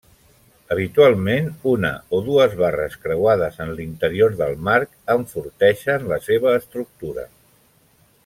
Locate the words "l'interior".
3.81-4.33